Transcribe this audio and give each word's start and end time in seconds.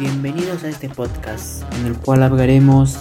Bienvenidos 0.00 0.64
a 0.64 0.70
este 0.70 0.88
podcast 0.88 1.62
en 1.74 1.84
el 1.84 1.94
cual 1.94 2.22
hablaremos 2.22 2.96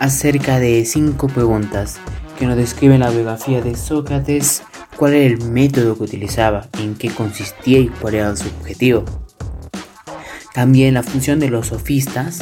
acerca 0.00 0.58
de 0.58 0.84
cinco 0.84 1.28
preguntas 1.28 2.00
que 2.36 2.44
nos 2.44 2.56
describen 2.56 2.98
la 2.98 3.10
biografía 3.10 3.60
de 3.62 3.76
Sócrates, 3.76 4.64
cuál 4.96 5.14
era 5.14 5.32
el 5.32 5.48
método 5.48 5.96
que 5.96 6.02
utilizaba, 6.02 6.66
en 6.80 6.96
qué 6.96 7.08
consistía 7.08 7.78
y 7.78 7.86
cuál 7.86 8.16
era 8.16 8.34
su 8.34 8.48
objetivo. 8.48 9.04
También 10.52 10.94
la 10.94 11.04
función 11.04 11.38
de 11.38 11.50
los 11.50 11.68
sofistas 11.68 12.40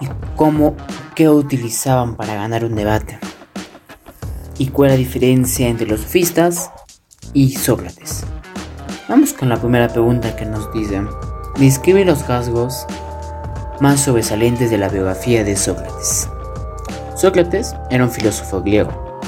y 0.00 0.06
cómo 0.36 0.76
qué 1.14 1.28
utilizaban 1.28 2.16
para 2.16 2.34
ganar 2.34 2.64
un 2.64 2.76
debate. 2.76 3.18
Y 4.56 4.68
cuál 4.68 4.88
es 4.88 4.94
la 4.94 4.98
diferencia 5.00 5.68
entre 5.68 5.86
los 5.86 6.00
sofistas 6.00 6.70
y 7.34 7.54
Sócrates. 7.56 8.24
Vamos 9.06 9.34
con 9.34 9.50
la 9.50 9.60
primera 9.60 9.88
pregunta 9.88 10.34
que 10.34 10.46
nos 10.46 10.72
dice. 10.72 11.02
Describe 11.58 12.04
los 12.04 12.26
rasgos 12.26 12.84
más 13.80 14.00
sobresalientes 14.00 14.70
de 14.70 14.78
la 14.78 14.88
biografía 14.88 15.44
de 15.44 15.56
Sócrates. 15.56 16.28
Sócrates 17.16 17.74
era 17.90 18.04
un 18.04 18.10
filósofo 18.10 18.60
griego, 18.60 19.20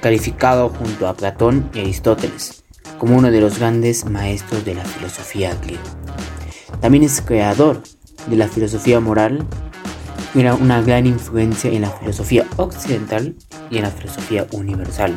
calificado 0.00 0.68
junto 0.68 1.08
a 1.08 1.14
Platón 1.14 1.68
y 1.74 1.80
Aristóteles 1.80 2.62
como 2.98 3.16
uno 3.16 3.30
de 3.30 3.40
los 3.40 3.58
grandes 3.58 4.04
maestros 4.04 4.64
de 4.64 4.74
la 4.74 4.84
filosofía 4.84 5.56
griega. 5.62 5.82
También 6.80 7.02
es 7.02 7.20
creador 7.20 7.82
de 8.28 8.36
la 8.36 8.46
filosofía 8.46 9.00
moral 9.00 9.44
era 10.34 10.54
una 10.54 10.80
gran 10.80 11.06
influencia 11.06 11.70
en 11.72 11.82
la 11.82 11.90
filosofía 11.90 12.46
occidental 12.56 13.34
y 13.70 13.78
en 13.78 13.82
la 13.82 13.90
filosofía 13.90 14.46
universal. 14.52 15.16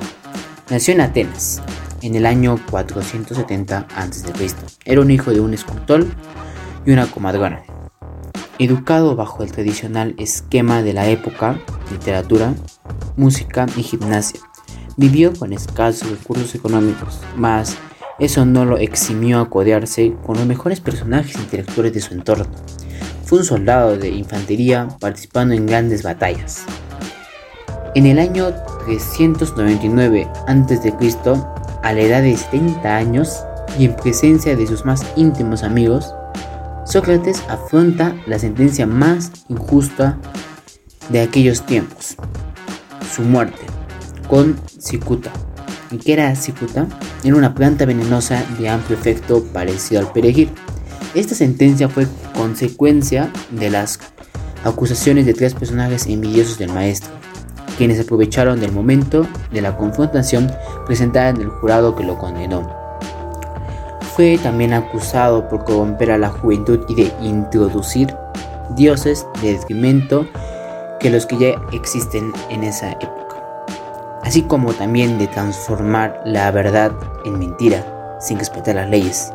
Nació 0.71 0.95
en 0.95 1.02
Atenas 1.02 1.61
en 2.03 2.16
el 2.16 2.25
año 2.25 2.59
470 2.70 3.88
a.C. 3.95 4.55
Era 4.84 5.02
un 5.02 5.09
hijo 5.09 5.31
de 5.31 5.39
un 5.39 5.53
escultor 5.53 6.05
y 6.86 6.91
una 6.91 7.08
comadrona. 7.08 7.64
Educado 8.59 9.16
bajo 9.16 9.41
el 9.41 9.52
tradicional 9.52 10.14
esquema 10.19 10.83
de 10.83 10.94
la 10.94 11.08
época, 11.08 11.59
literatura, 11.92 12.53
música 13.16 13.66
y 13.77 13.83
gimnasia, 13.83 14.42
vivió 14.97 15.33
con 15.33 15.53
escasos 15.53 16.11
recursos 16.11 16.53
económicos, 16.55 17.22
mas 17.38 17.77
eso 18.20 18.45
no 18.45 18.66
lo 18.66 18.77
eximió 18.77 19.39
a 19.39 19.49
codearse 19.49 20.14
con 20.25 20.38
los 20.38 20.45
mejores 20.45 20.81
personajes 20.81 21.36
intelectuales 21.38 21.94
de 21.94 22.02
su 22.02 22.14
entorno. 22.14 22.45
Fue 23.23 23.39
un 23.39 23.45
soldado 23.45 23.97
de 23.97 24.09
infantería 24.09 24.89
participando 24.99 25.55
en 25.55 25.66
grandes 25.66 26.03
batallas. 26.03 26.66
En 27.95 28.05
el 28.05 28.20
año 28.20 28.53
399 28.86 30.27
a.C., 30.47 31.52
a 31.84 31.94
la 31.94 32.02
edad 32.02 32.22
de 32.23 32.36
70 32.36 32.95
años 32.95 33.44
y 33.78 33.86
en 33.86 33.95
presencia 33.95 34.56
de 34.56 34.66
sus 34.66 34.86
más 34.86 35.06
íntimos 35.16 35.64
amigos, 35.64 36.16
Sócrates 36.86 37.44
afronta 37.48 38.16
la 38.26 38.39
sentencia 38.39 38.86
más 38.86 39.31
injusta 39.50 40.17
de 41.09 41.22
aquellos 41.22 41.66
tiempos, 41.66 42.16
su 43.14 43.22
muerte, 43.22 43.61
con 44.28 44.59
cicuta. 44.80 45.31
¿Y 45.92 45.98
qué 45.98 46.14
era 46.14 46.36
cicuta? 46.36 46.88
Era 47.23 47.36
una 47.36 47.54
planta 47.54 47.86
venenosa 47.86 48.44
de 48.58 48.70
amplio 48.70 48.98
efecto 48.98 49.44
parecido 49.54 50.02
al 50.02 50.11
perejil. 50.11 50.50
Esta 51.14 51.36
sentencia 51.36 51.88
fue 51.88 52.08
consecuencia 52.34 53.31
de 53.52 53.70
las 53.70 54.00
acusaciones 54.64 55.26
de 55.26 55.34
tres 55.34 55.54
personajes 55.54 56.08
envidiosos 56.08 56.58
del 56.58 56.72
maestro, 56.72 57.11
quienes 57.77 57.99
aprovecharon 57.99 58.59
del 58.59 58.71
momento 58.71 59.27
de 59.52 59.61
la 59.61 59.77
confrontación 59.77 60.52
presentada 60.85 61.29
en 61.29 61.41
el 61.41 61.49
jurado 61.49 61.95
que 61.95 62.03
lo 62.03 62.17
condenó. 62.17 62.69
Fue 64.15 64.38
también 64.38 64.73
acusado 64.73 65.47
por 65.49 65.63
corromper 65.63 66.11
a 66.11 66.17
la 66.17 66.30
juventud 66.30 66.85
y 66.88 66.95
de 66.95 67.11
introducir 67.21 68.13
dioses 68.75 69.25
de 69.41 69.53
detrimento 69.53 70.27
que 70.99 71.09
los 71.09 71.25
que 71.25 71.37
ya 71.37 71.61
existen 71.71 72.31
en 72.49 72.64
esa 72.64 72.92
época, 72.92 73.43
así 74.23 74.43
como 74.43 74.73
también 74.73 75.17
de 75.17 75.27
transformar 75.27 76.21
la 76.25 76.49
verdad 76.52 76.92
en 77.25 77.39
mentira 77.39 78.17
sin 78.21 78.39
respetar 78.39 78.75
las 78.75 78.89
leyes. 78.89 79.33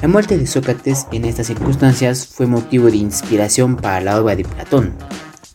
La 0.00 0.08
muerte 0.08 0.36
de 0.36 0.46
Sócrates 0.46 1.06
en 1.12 1.24
estas 1.24 1.46
circunstancias 1.46 2.26
fue 2.26 2.46
motivo 2.46 2.90
de 2.90 2.96
inspiración 2.96 3.76
para 3.76 4.00
la 4.00 4.20
obra 4.20 4.36
de 4.36 4.44
Platón, 4.44 4.94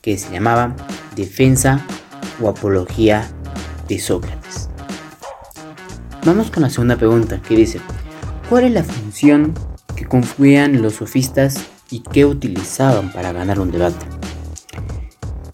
que 0.02 0.18
se 0.18 0.32
llamaba 0.32 0.76
Defensa 1.20 1.86
o 2.42 2.50
Apología 2.50 3.30
de 3.88 4.00
Sócrates. 4.00 4.70
Vamos 6.26 6.50
con 6.52 6.64
la 6.64 6.70
segunda 6.70 6.96
pregunta 6.96 7.42
que 7.42 7.56
dice, 7.56 7.80
¿cuál 8.50 8.66
es 8.66 8.72
la 8.72 8.84
función 8.84 9.54
que 9.96 10.06
confluían 10.06 10.82
los 10.82 10.96
sofistas 10.96 11.56
y 11.90 12.02
qué 12.02 12.26
utilizaban 12.26 13.12
para 13.12 13.32
ganar 13.34 13.60
un 13.60 13.72
debate? 13.72 14.06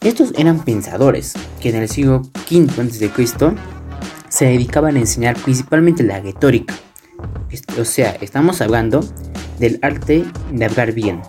Estos 0.01 0.33
eran 0.37 0.63
pensadores 0.63 1.33
que 1.59 1.69
en 1.69 1.77
el 1.77 1.89
siglo 1.89 2.21
V 2.51 2.71
a.C. 2.79 3.55
se 4.29 4.45
dedicaban 4.45 4.97
a 4.97 4.99
enseñar 4.99 5.35
principalmente 5.37 6.03
la 6.03 6.19
retórica. 6.19 6.75
O 7.79 7.85
sea, 7.85 8.11
estamos 8.21 8.61
hablando 8.61 8.99
del 9.59 9.79
arte 9.81 10.23
de 10.51 10.65
hablar 10.65 10.91
bien 10.91 11.21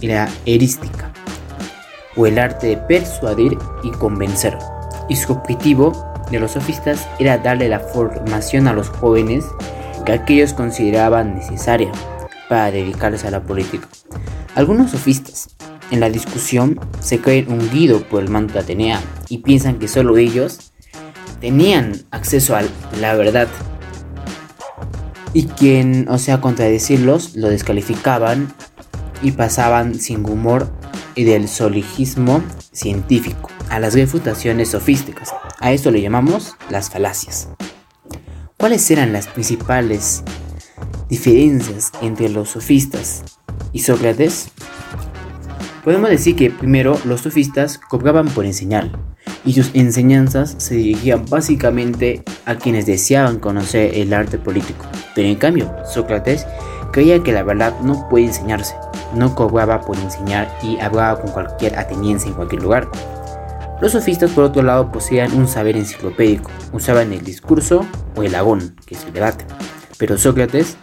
y 0.00 0.06
la 0.06 0.28
erística, 0.46 1.09
o 2.20 2.26
el 2.26 2.38
arte 2.38 2.66
de 2.66 2.76
persuadir 2.76 3.56
y 3.82 3.90
convencer. 3.92 4.58
Y 5.08 5.16
su 5.16 5.32
objetivo 5.32 5.92
de 6.30 6.38
los 6.38 6.52
sofistas 6.52 7.08
era 7.18 7.38
darle 7.38 7.68
la 7.70 7.80
formación 7.80 8.68
a 8.68 8.74
los 8.74 8.90
jóvenes 8.90 9.46
que 10.04 10.12
aquellos 10.12 10.52
consideraban 10.52 11.34
necesaria 11.34 11.90
para 12.50 12.70
dedicarse 12.70 13.26
a 13.26 13.30
la 13.30 13.42
política. 13.42 13.88
Algunos 14.54 14.90
sofistas 14.90 15.48
en 15.90 16.00
la 16.00 16.10
discusión 16.10 16.78
se 17.00 17.20
creen 17.20 17.50
hundidos 17.50 18.02
por 18.02 18.22
el 18.22 18.28
manto 18.28 18.54
de 18.54 18.60
Atenea 18.60 19.00
y 19.30 19.38
piensan 19.38 19.78
que 19.78 19.88
solo 19.88 20.18
ellos 20.18 20.72
tenían 21.40 22.02
acceso 22.10 22.54
a 22.54 22.62
la 23.00 23.14
verdad. 23.14 23.48
Y 25.32 25.44
quien, 25.46 26.06
o 26.10 26.18
sea, 26.18 26.42
contradecirlos, 26.42 27.34
lo 27.34 27.48
descalificaban 27.48 28.52
y 29.22 29.32
pasaban 29.32 29.94
sin 29.94 30.28
humor 30.28 30.70
y 31.14 31.24
del 31.24 31.48
soligismo 31.48 32.42
científico 32.72 33.50
a 33.68 33.78
las 33.80 33.94
refutaciones 33.94 34.70
sofísticas. 34.70 35.32
A 35.58 35.72
esto 35.72 35.90
le 35.90 36.00
llamamos 36.00 36.56
las 36.70 36.90
falacias. 36.90 37.48
¿Cuáles 38.56 38.90
eran 38.90 39.12
las 39.12 39.26
principales 39.26 40.22
diferencias 41.08 41.92
entre 42.02 42.28
los 42.28 42.50
sofistas 42.50 43.22
y 43.72 43.80
Sócrates? 43.80 44.50
Podemos 45.84 46.10
decir 46.10 46.36
que 46.36 46.50
primero 46.50 47.00
los 47.04 47.22
sofistas 47.22 47.78
cobraban 47.78 48.28
por 48.28 48.44
enseñar 48.44 48.90
y 49.44 49.54
sus 49.54 49.70
enseñanzas 49.74 50.56
se 50.58 50.74
dirigían 50.74 51.24
básicamente 51.26 52.22
a 52.50 52.56
quienes 52.56 52.86
deseaban 52.86 53.38
conocer 53.38 53.94
el 53.94 54.12
arte 54.12 54.38
político. 54.38 54.84
Pero 55.14 55.28
en 55.28 55.36
cambio, 55.36 55.72
Sócrates 55.84 56.46
creía 56.92 57.22
que 57.22 57.32
la 57.32 57.42
verdad 57.42 57.78
no 57.80 58.08
puede 58.08 58.26
enseñarse, 58.26 58.74
no 59.14 59.34
cobraba 59.34 59.80
por 59.80 59.96
enseñar 59.96 60.52
y 60.62 60.78
hablaba 60.80 61.20
con 61.20 61.30
cualquier 61.30 61.78
ateniense 61.78 62.28
en 62.28 62.34
cualquier 62.34 62.62
lugar. 62.62 62.88
Los 63.80 63.92
sofistas, 63.92 64.32
por 64.32 64.44
otro 64.44 64.62
lado, 64.62 64.92
poseían 64.92 65.32
un 65.32 65.48
saber 65.48 65.76
enciclopédico, 65.76 66.50
usaban 66.72 67.12
el 67.12 67.24
discurso 67.24 67.86
o 68.16 68.22
el 68.22 68.34
agón, 68.34 68.76
que 68.84 68.94
es 68.94 69.04
el 69.04 69.12
debate. 69.12 69.46
Pero 69.96 70.18
Sócrates, 70.18 70.76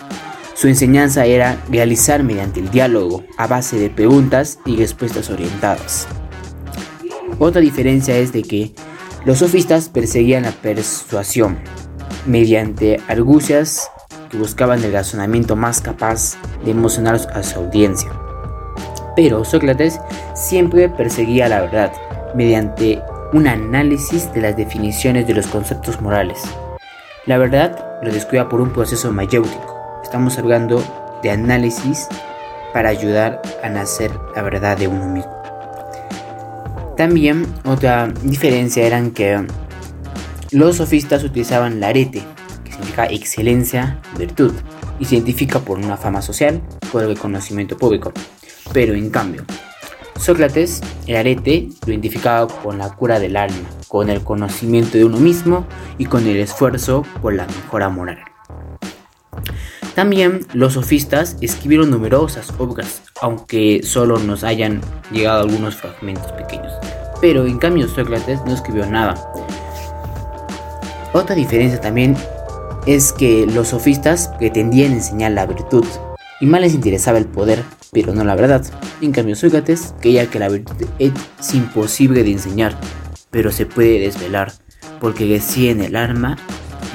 su 0.56 0.68
enseñanza 0.68 1.26
era 1.26 1.58
realizar 1.70 2.24
mediante 2.24 2.60
el 2.60 2.72
diálogo, 2.72 3.24
a 3.38 3.46
base 3.46 3.78
de 3.78 3.92
preguntas 3.92 4.58
y 4.66 4.78
respuestas 4.78 5.30
orientadas. 5.30 6.08
Otra 7.38 7.62
diferencia 7.62 8.18
es 8.18 8.32
de 8.32 8.42
que 8.42 8.74
los 9.26 9.40
sofistas 9.40 9.90
perseguían 9.90 10.44
la 10.44 10.52
persuasión 10.52 11.58
mediante 12.26 13.00
argucias 13.08 13.90
que 14.30 14.38
buscaban 14.38 14.84
el 14.84 14.94
razonamiento 14.94 15.56
más 15.56 15.81
capaz 15.81 16.38
de 16.64 16.72
emocionar 16.72 17.19
a 17.34 17.44
su 17.44 17.60
audiencia. 17.60 18.10
Pero 19.16 19.44
Sócrates 19.44 20.00
siempre 20.36 20.90
perseguía 20.90 21.50
la 21.50 21.62
verdad, 21.62 21.92
mediante 22.36 23.02
un 23.34 23.48
análisis 23.48 24.31
de 24.34 24.42
las 24.42 24.56
definiciones 24.56 25.28
de 25.28 25.34
los 25.34 25.48
conceptos 25.48 26.02
morales. 26.02 26.42
La 27.25 27.38
verdad 27.38 28.00
lo 28.02 28.12
descuida 28.12 28.48
por 28.48 28.62
un 28.62 28.72
proceso 28.72 29.12
mayéutico. 29.12 29.75
Estamos 30.04 30.38
hablando 30.38 30.84
de 31.24 31.31
análisis 31.31 32.08
para 32.74 32.90
ayudar 32.90 33.42
a 33.63 33.70
nacer 33.70 34.12
la 34.36 34.44
verdad 34.44 34.78
de 34.78 34.88
uno 34.88 35.08
mismo. 35.08 35.37
También 36.98 37.46
otra 37.64 38.12
diferencia 38.24 38.84
era 38.84 39.02
que 39.12 39.46
los 40.50 40.78
sofistas 40.78 41.24
utilizaban 41.24 41.80
la 41.80 41.90
arete, 41.90 42.24
que 42.64 42.72
significa 42.72 43.06
excelencia, 43.06 44.02
virtud, 44.18 44.52
y 45.00 45.06
se 45.06 45.16
identifica 45.16 45.60
por 45.60 45.78
una 45.78 45.96
fama 45.96 46.24
social, 46.24 46.60
por 46.92 47.04
el 47.04 47.10
reconocimiento 47.10 47.78
público. 47.78 48.12
Pero 48.74 48.96
en 48.96 49.12
cambio, 49.12 49.46
Sócrates, 50.20 50.82
el 51.06 51.18
arete, 51.18 51.70
lo 51.86 51.94
identificaba 51.94 52.48
con 52.48 52.80
la 52.80 52.90
cura 52.90 53.20
del 53.20 53.38
alma, 53.38 53.70
con 53.88 54.10
el 54.10 54.24
conocimiento 54.24 54.98
de 54.98 55.06
uno 55.06 55.20
mismo 55.20 55.68
y 56.00 56.06
con 56.06 56.26
el 56.26 56.38
esfuerzo 56.38 57.06
por 57.22 57.36
la 57.36 57.46
mejora 57.46 57.90
moral. 57.90 58.18
También 59.98 60.46
los 60.54 60.74
sofistas 60.74 61.38
escribieron 61.42 61.90
numerosas 61.90 62.54
obras, 62.60 63.02
aunque 63.20 63.82
solo 63.84 64.20
nos 64.20 64.44
hayan 64.44 64.80
llegado 65.12 65.42
algunos 65.42 65.76
fragmentos 65.76 66.32
pequeños. 66.34 66.72
Pero 67.20 67.48
en 67.48 67.58
cambio 67.58 67.88
Sócrates 67.88 68.46
no 68.46 68.54
escribió 68.54 68.86
nada. 68.86 69.16
Otra 71.14 71.36
diferencia 71.36 71.82
también 71.82 72.16
es 72.86 73.12
que 73.12 73.48
los 73.48 73.70
sofistas 73.70 74.28
pretendían 74.38 74.92
enseñar 74.92 75.32
la 75.32 75.48
virtud 75.48 75.88
y 76.42 76.46
más 76.46 76.62
les 76.62 76.76
interesaba 76.76 77.18
el 77.18 77.26
poder, 77.26 77.64
pero 77.92 78.14
no 78.14 78.24
la 78.24 78.36
verdad. 78.36 78.64
En 79.02 79.12
cambio 79.12 79.36
Sócrates 79.36 79.96
creía 80.00 80.30
que 80.30 80.38
la 80.38 80.50
virtud 80.50 80.86
es 81.00 81.12
imposible 81.56 82.24
de 82.24 82.34
enseñar, 82.34 82.80
pero 83.32 83.52
se 83.52 83.66
puede 83.66 84.00
desvelar, 84.00 84.54
porque 85.02 85.26
decía 85.26 85.72
en 85.72 85.82
el 85.82 85.96
arma 85.96 86.38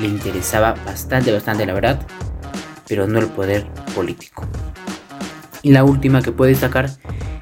le 0.01 0.07
interesaba 0.07 0.77
bastante, 0.87 1.33
bastante 1.33 1.67
la 1.67 1.75
verdad, 1.75 2.07
pero 2.89 3.07
no 3.07 3.19
el 3.19 3.27
poder 3.27 3.67
político. 3.95 4.45
Y 5.63 5.71
la 5.71 5.85
última 5.85 6.23
que 6.23 6.33
puedo 6.33 6.49
destacar 6.49 6.91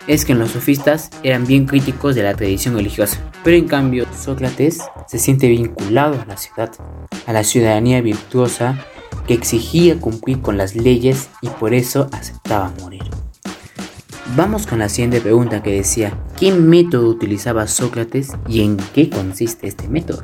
es 0.07 0.25
que 0.25 0.35
los 0.35 0.51
sofistas 0.51 1.11
eran 1.23 1.47
bien 1.47 1.67
críticos 1.67 2.15
de 2.15 2.23
la 2.23 2.35
tradición 2.35 2.75
religiosa, 2.75 3.19
pero 3.45 3.57
en 3.57 3.69
cambio 3.69 4.07
Sócrates 4.13 4.81
se 5.07 5.19
siente 5.19 5.49
vinculado 5.49 6.21
a 6.21 6.25
la 6.27 6.37
ciudad, 6.37 6.71
a 7.27 7.33
la 7.33 7.45
ciudadanía 7.45 8.01
virtuosa 8.01 8.85
que 9.27 9.35
exigía 9.35 9.99
cumplir 9.99 10.41
con 10.41 10.57
las 10.57 10.75
leyes 10.75 11.31
y 11.41 11.49
por 11.49 11.75
eso 11.75 12.09
aceptaba 12.13 12.73
morir. 12.81 13.05
Vamos 14.37 14.67
con 14.67 14.79
la 14.79 14.89
siguiente 14.89 15.21
pregunta 15.21 15.63
que 15.63 15.73
decía, 15.73 16.17
¿qué 16.39 16.53
método 16.53 17.09
utilizaba 17.09 17.67
Sócrates 17.67 18.33
y 18.49 18.63
en 18.63 18.77
qué 18.95 19.11
consiste 19.11 19.67
este 19.67 19.89
método? 19.89 20.23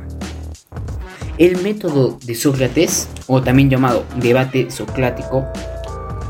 El 1.39 1.63
método 1.63 2.19
de 2.25 2.35
Sócrates, 2.35 3.09
o 3.27 3.43
también 3.43 3.69
llamado 3.69 4.07
debate 4.17 4.71
socrático, 4.71 5.47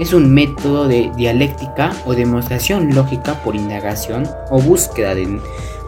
es 0.00 0.12
un 0.12 0.35
método 0.35 0.88
de 0.88 1.12
dialéctica 1.17 1.93
o 2.06 2.14
demostración 2.14 2.93
lógica 2.93 3.41
por 3.44 3.55
indagación 3.55 4.29
o 4.50 4.61
búsqueda 4.61 5.14
de 5.14 5.41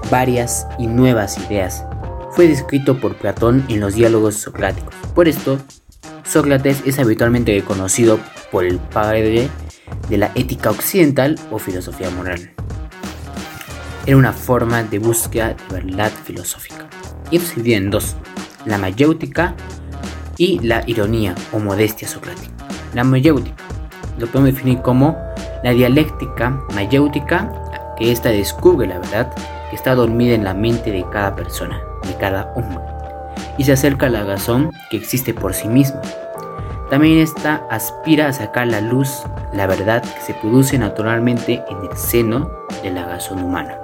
varias 0.08 0.68
y 0.78 0.86
nuevas 0.86 1.36
ideas. 1.36 1.84
Fue 2.30 2.46
descrito 2.46 3.00
por 3.00 3.16
Platón 3.16 3.64
en 3.68 3.80
los 3.80 3.94
diálogos 3.94 4.36
socráticos. 4.36 4.94
Por 5.16 5.26
esto, 5.26 5.58
Sócrates 6.24 6.82
es 6.86 7.00
habitualmente 7.00 7.60
conocido 7.62 8.20
por 8.52 8.64
el 8.64 8.78
padre 8.78 9.48
de 10.08 10.16
la 10.16 10.30
ética 10.36 10.70
occidental 10.70 11.36
o 11.50 11.58
filosofía 11.58 12.08
moral. 12.10 12.52
Era 14.06 14.16
una 14.16 14.32
forma 14.32 14.84
de 14.84 15.00
búsqueda 15.00 15.48
de 15.48 15.74
verdad 15.74 16.12
filosófica. 16.24 16.88
Y 17.30 17.40
se 17.40 17.74
en 17.74 17.90
dos 17.90 18.16
la 18.68 18.78
mayéutica 18.78 19.54
y 20.36 20.60
la 20.60 20.82
ironía 20.86 21.34
o 21.52 21.58
modestia 21.58 22.06
socrática. 22.06 22.52
La 22.94 23.02
mayéutica 23.02 23.64
lo 24.18 24.26
podemos 24.26 24.54
definir 24.54 24.80
como 24.82 25.16
la 25.62 25.70
dialéctica 25.72 26.50
mayéutica, 26.74 27.50
que 27.96 28.12
ésta 28.12 28.28
descubre 28.30 28.86
la 28.86 28.98
verdad 28.98 29.32
que 29.70 29.76
está 29.76 29.94
dormida 29.94 30.34
en 30.34 30.44
la 30.44 30.54
mente 30.54 30.90
de 30.90 31.04
cada 31.10 31.34
persona, 31.34 31.80
de 32.06 32.14
cada 32.16 32.52
hombre, 32.54 32.84
y 33.56 33.64
se 33.64 33.72
acerca 33.72 34.06
a 34.06 34.10
la 34.10 34.24
razón 34.24 34.70
que 34.90 34.96
existe 34.96 35.34
por 35.34 35.54
sí 35.54 35.68
misma. 35.68 36.00
También 36.90 37.18
esta 37.18 37.66
aspira 37.70 38.28
a 38.28 38.32
sacar 38.32 38.66
la 38.66 38.80
luz 38.80 39.22
la 39.52 39.66
verdad 39.66 40.02
que 40.02 40.20
se 40.20 40.34
produce 40.34 40.78
naturalmente 40.78 41.62
en 41.68 41.90
el 41.90 41.96
seno 41.96 42.50
de 42.82 42.90
la 42.90 43.06
razón 43.06 43.42
humana. 43.42 43.76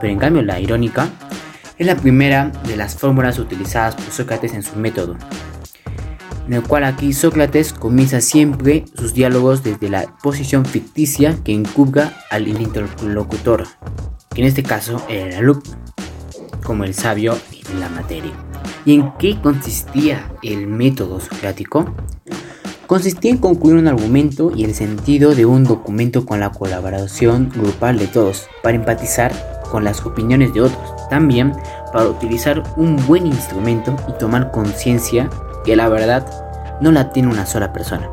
Pero 0.00 0.12
en 0.12 0.18
cambio 0.18 0.42
la 0.42 0.60
irónica 0.60 1.08
es 1.78 1.86
la 1.86 1.96
primera 1.96 2.50
de 2.66 2.76
las 2.76 2.96
fórmulas 2.96 3.38
utilizadas 3.38 3.94
por 3.94 4.10
Sócrates 4.10 4.54
en 4.54 4.62
su 4.62 4.76
método, 4.76 5.16
en 6.46 6.54
el 6.54 6.62
cual 6.62 6.84
aquí 6.84 7.12
Sócrates 7.12 7.72
comienza 7.72 8.20
siempre 8.20 8.84
sus 8.94 9.12
diálogos 9.12 9.62
desde 9.62 9.90
la 9.90 10.06
posición 10.22 10.64
ficticia 10.64 11.36
que 11.44 11.52
encubra 11.52 12.16
al 12.30 12.48
interlocutor, 12.48 13.66
que 14.34 14.40
en 14.40 14.46
este 14.46 14.62
caso 14.62 15.04
era 15.08 15.26
el 15.26 15.34
alumno, 15.34 15.62
como 16.64 16.84
el 16.84 16.94
sabio 16.94 17.38
en 17.70 17.80
la 17.80 17.88
materia. 17.90 18.32
¿Y 18.86 18.94
en 18.94 19.12
qué 19.18 19.38
consistía 19.40 20.32
el 20.42 20.66
método 20.68 21.20
socrático? 21.20 21.92
Consistía 22.86 23.32
en 23.32 23.38
concluir 23.38 23.76
un 23.76 23.88
argumento 23.88 24.52
y 24.54 24.64
el 24.64 24.74
sentido 24.74 25.34
de 25.34 25.44
un 25.44 25.64
documento 25.64 26.24
con 26.24 26.38
la 26.38 26.52
colaboración 26.52 27.50
grupal 27.54 27.98
de 27.98 28.06
todos, 28.06 28.46
para 28.62 28.76
empatizar 28.76 29.32
con 29.72 29.82
las 29.82 30.06
opiniones 30.06 30.54
de 30.54 30.62
otros 30.62 30.95
también 31.08 31.52
para 31.92 32.08
utilizar 32.08 32.62
un 32.76 32.96
buen 33.06 33.26
instrumento 33.26 33.96
y 34.08 34.12
tomar 34.18 34.50
conciencia 34.50 35.30
que 35.64 35.76
la 35.76 35.88
verdad 35.88 36.26
no 36.80 36.92
la 36.92 37.10
tiene 37.10 37.28
una 37.28 37.46
sola 37.46 37.72
persona, 37.72 38.08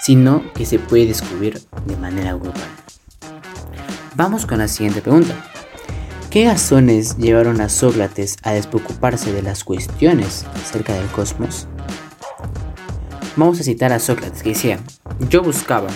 sino 0.00 0.42
que 0.54 0.66
se 0.66 0.78
puede 0.78 1.06
descubrir 1.06 1.60
de 1.86 1.96
manera 1.96 2.34
grupal. 2.34 2.62
Vamos 4.14 4.46
con 4.46 4.58
la 4.58 4.68
siguiente 4.68 5.02
pregunta. 5.02 5.34
¿Qué 6.30 6.46
razones 6.46 7.16
llevaron 7.16 7.60
a 7.60 7.68
Sócrates 7.68 8.36
a 8.42 8.52
despreocuparse 8.52 9.32
de 9.32 9.42
las 9.42 9.64
cuestiones 9.64 10.46
acerca 10.54 10.94
del 10.94 11.06
cosmos? 11.08 11.66
Vamos 13.36 13.60
a 13.60 13.62
citar 13.64 13.92
a 13.92 13.98
Sócrates 13.98 14.42
que 14.42 14.50
decía, 14.50 14.78
yo 15.28 15.42
buscaba 15.42 15.88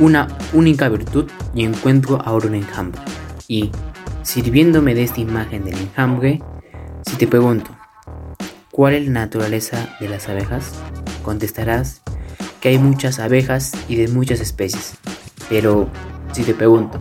una 0.00 0.28
única 0.52 0.88
virtud 0.88 1.30
y 1.54 1.64
encuentro 1.64 2.20
ahora 2.24 2.46
un 2.46 2.54
enjambre. 2.56 3.00
Y 3.46 3.70
Sirviéndome 4.28 4.94
de 4.94 5.04
esta 5.04 5.22
imagen 5.22 5.64
del 5.64 5.78
enjambre, 5.78 6.42
si 7.06 7.16
te 7.16 7.26
pregunto, 7.26 7.70
¿cuál 8.70 8.92
es 8.92 9.06
la 9.06 9.20
naturaleza 9.20 9.96
de 10.00 10.10
las 10.10 10.28
abejas? 10.28 10.74
Contestarás 11.22 12.02
que 12.60 12.68
hay 12.68 12.78
muchas 12.78 13.20
abejas 13.20 13.72
y 13.88 13.96
de 13.96 14.06
muchas 14.08 14.40
especies. 14.40 14.98
Pero 15.48 15.88
si 16.32 16.42
te 16.42 16.52
pregunto, 16.52 17.00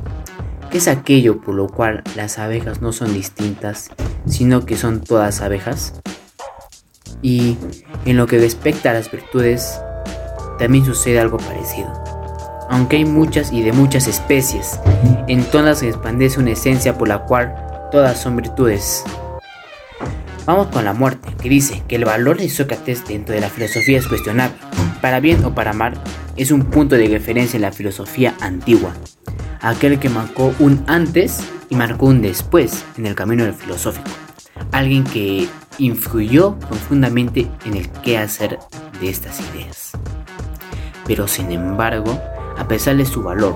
¿qué 0.72 0.78
es 0.78 0.88
aquello 0.88 1.42
por 1.42 1.54
lo 1.54 1.68
cual 1.68 2.02
las 2.16 2.40
abejas 2.40 2.82
no 2.82 2.94
son 2.94 3.14
distintas, 3.14 3.90
sino 4.26 4.66
que 4.66 4.78
son 4.78 5.02
todas 5.02 5.42
abejas? 5.42 5.96
Y 7.22 7.58
en 8.06 8.16
lo 8.16 8.26
que 8.28 8.40
respecta 8.40 8.92
a 8.92 8.94
las 8.94 9.12
virtudes, 9.12 9.82
también 10.60 10.86
sucede 10.86 11.20
algo 11.20 11.40
parecido 11.40 12.07
aunque 12.70 12.98
hay 12.98 13.06
muchas 13.06 13.52
y 13.52 13.64
de 13.64 13.72
muchas 13.72 14.08
especies. 14.08 14.80
En 15.28 15.44
todas 15.44 15.80
se 15.80 15.90
expandece 15.90 16.40
una 16.40 16.52
esencia 16.52 16.98
por 16.98 17.08
la 17.08 17.20
cual 17.20 17.56
todas 17.92 18.20
son 18.20 18.36
virtudes. 18.36 19.04
Vamos 20.46 20.68
con 20.68 20.86
la 20.86 20.94
muerte, 20.94 21.36
que 21.42 21.50
dice 21.50 21.84
que 21.88 21.98
el 21.98 22.06
valor 22.06 22.38
de 22.38 22.50
Sócrates 22.50 23.06
dentro 23.06 23.36
de 23.36 23.42
la 23.42 23.50
filosofía 23.50 24.00
es 24.00 24.08
cuestionable. 24.08 24.56
Para 25.02 25.20
bien 25.20 25.44
o 25.44 25.54
para 25.54 25.74
mal, 25.74 25.96
es 26.38 26.52
un 26.52 26.64
punto 26.64 26.96
de 26.96 27.08
referencia 27.10 27.58
en 27.58 27.64
la 27.64 27.74
filosofía 27.74 28.34
antigua. 28.40 28.94
Aquel 29.60 30.00
que 30.00 30.08
marcó 30.10 30.54
un 30.60 30.84
antes 30.88 31.42
y 31.70 31.76
marcó 31.76 32.06
un 32.06 32.22
después 32.22 32.86
en 32.98 33.08
el 33.08 33.16
camino 33.16 33.44
del 33.44 33.54
filosófico. 33.54 34.10
Alguien 34.72 35.04
que 35.04 35.50
influyó 35.80 36.58
profundamente 36.58 37.48
en 37.66 37.76
el 37.76 37.90
qué 37.90 38.18
hacer 38.18 38.58
de 39.02 39.10
estas 39.10 39.40
ideas. 39.52 39.92
Pero 41.06 41.28
sin 41.28 41.52
embargo, 41.52 42.22
a 42.58 42.68
pesar 42.68 42.98
de 42.98 43.06
su 43.06 43.24
valor. 43.24 43.56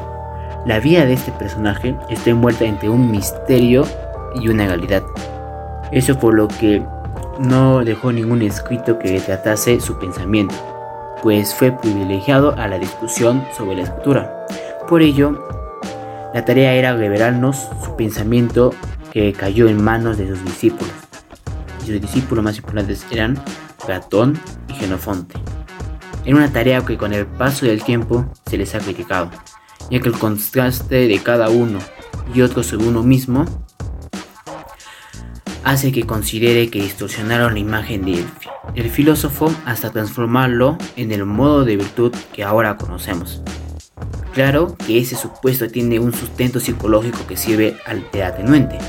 La 0.66 0.80
vida 0.80 1.06
de 1.06 1.14
este 1.14 1.32
personaje 1.32 1.96
está 2.10 2.30
envuelta 2.30 2.66
entre 2.66 2.90
un 2.90 3.10
misterio 3.10 3.84
y 4.36 4.48
una 4.50 4.68
realidad. 4.68 5.04
Eso 5.92 6.18
por 6.20 6.34
lo 6.34 6.48
que 6.48 6.84
no 7.40 7.84
dejó 7.84 8.12
ningún 8.12 8.42
escrito 8.42 9.00
que 9.00 9.20
tratase 9.20 9.80
su 9.80 9.98
pensamiento, 9.98 10.56
pues 11.24 11.54
fue 11.56 11.72
privilegiado 11.72 12.56
a 12.58 12.68
la 12.68 12.78
discusión 12.78 13.44
sobre 13.58 13.76
la 13.76 13.84
escritura. 13.84 14.46
Por 14.88 15.02
ello, 15.02 15.48
la 16.34 16.46
tarea 16.46 16.74
era 16.74 16.96
revelarnos 16.96 17.70
su 17.84 17.96
pensamiento 17.96 18.74
que 19.12 19.34
cayó 19.34 19.68
en 19.68 19.84
manos 19.84 20.18
de 20.18 20.28
sus 20.28 20.44
discípulos. 20.46 20.94
Y 21.84 21.88
sus 21.88 22.02
discípulos 22.02 22.44
más 22.44 22.58
importantes 22.58 23.06
eran 23.12 23.38
Platón 23.86 24.40
y 24.70 24.74
Genofonte 24.74 25.36
en 26.26 26.36
una 26.36 26.52
tarea 26.52 26.86
que 26.86 26.98
con 26.98 27.14
el 27.14 27.26
paso 27.26 27.66
del 27.66 27.84
tiempo 27.84 28.26
se 28.46 28.58
les 28.58 28.76
ha 28.76 28.80
criticado, 28.80 29.30
ya 29.90 30.00
que 30.00 30.10
el 30.10 30.18
contraste 30.18 31.08
de 31.08 31.20
cada 31.20 31.50
uno 31.50 31.80
y 32.34 32.42
otro 32.42 32.64
sobre 32.64 32.88
uno 32.88 33.04
mismo 33.04 33.46
hace 35.64 35.92
que 35.92 36.04
considere 36.06 36.70
que 36.70 36.82
distorsionaron 36.82 37.54
la 37.54 37.60
imagen 37.60 38.06
del 38.06 38.90
filósofo 38.90 39.54
hasta 39.66 39.92
transformarlo 39.92 40.78
en 40.96 41.12
el 41.12 41.26
modo 41.26 41.66
de 41.66 41.78
virtud 41.78 42.14
que 42.34 42.44
ahora 42.44 42.78
conocemos. 42.78 43.42
Claro 44.34 44.76
que 44.78 45.00
ese 45.00 45.16
supuesto 45.16 45.68
tiene 45.68 46.00
un 46.00 46.14
sustento 46.14 46.60
psicológico 46.60 47.20
que 47.28 47.38
sirve 47.38 47.78
al 47.86 48.10
de 48.12 48.80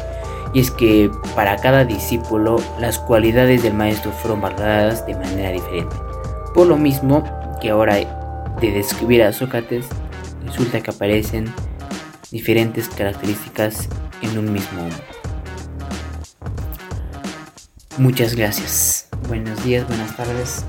y 0.55 0.61
es 0.61 0.71
que 0.71 1.11
para 1.35 1.57
cada 1.57 1.85
discípulo 1.85 2.57
las 2.79 2.99
cualidades 2.99 3.63
del 3.63 3.75
maestro 3.75 4.13
fueron 4.13 4.41
valoradas 4.41 5.07
de 5.07 5.15
manera 5.15 5.51
diferente. 5.51 6.12
Por 6.55 6.67
lo 6.67 6.77
mismo 6.77 7.25
que 7.61 7.71
ahora 7.71 7.97
de 8.61 8.71
describir 8.71 9.23
a 9.23 9.33
Sócrates 9.33 9.87
resulta 10.45 10.81
que 10.81 10.91
aparecen 10.91 11.53
diferentes 12.31 12.89
características 12.89 13.89
en 14.21 14.39
un 14.39 14.53
mismo 14.53 14.83
hombre. 14.83 15.03
Muchas 17.99 18.35
gracias. 18.35 19.09
Buenos 19.29 19.63
días, 19.65 19.87
buenas 19.87 20.17
tardes. 20.17 20.65